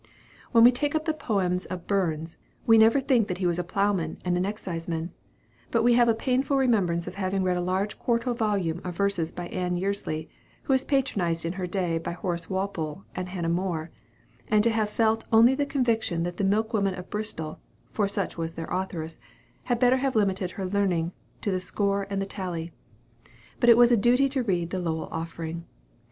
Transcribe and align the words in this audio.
When 0.51 0.63
we 0.63 0.71
take 0.71 0.95
up 0.95 1.05
the 1.05 1.13
poems 1.13 1.65
of 1.65 1.85
Burns, 1.85 2.37
we 2.65 2.79
never 2.79 2.99
think 2.99 3.27
that 3.27 3.37
he 3.37 3.45
was 3.45 3.59
a 3.59 3.63
ploughman 3.63 4.17
and 4.25 4.35
an 4.35 4.47
exciseman; 4.47 5.11
but 5.69 5.83
we 5.83 5.93
have 5.93 6.09
a 6.09 6.15
painful 6.15 6.57
remembrance 6.57 7.05
of 7.05 7.13
having 7.13 7.43
read 7.43 7.55
a 7.55 7.61
large 7.61 7.99
quarto 7.99 8.33
volume 8.33 8.81
of 8.83 8.95
verses 8.97 9.31
by 9.31 9.47
Ann 9.49 9.75
Yearsly, 9.77 10.27
who 10.63 10.73
was 10.73 10.83
patronized 10.85 11.45
in 11.45 11.53
her 11.53 11.67
day 11.67 11.99
by 11.99 12.13
Horace 12.13 12.49
Walpole 12.49 13.03
and 13.15 13.29
Hannah 13.29 13.47
More, 13.47 13.91
and 14.47 14.63
to 14.63 14.71
have 14.71 14.89
felt 14.89 15.25
only 15.31 15.53
the 15.53 15.67
conviction 15.67 16.23
that 16.23 16.37
the 16.37 16.43
milkwoman 16.43 16.95
of 16.95 17.11
Bristol, 17.11 17.59
for 17.91 18.07
such 18.07 18.39
was 18.39 18.55
their 18.55 18.69
authoress, 18.71 19.19
had 19.65 19.77
better 19.77 19.97
have 19.97 20.15
limited 20.15 20.49
her 20.49 20.65
learning 20.65 21.11
to 21.41 21.51
the 21.51 21.59
score 21.59 22.07
and 22.09 22.19
the 22.19 22.25
tally. 22.25 22.71
But 23.59 23.69
it 23.69 23.77
was 23.77 23.91
a 23.91 23.97
duty 23.97 24.27
to 24.29 24.41
read 24.41 24.71
the 24.71 24.79
"Lowell 24.81 25.09
Offering." 25.11 25.65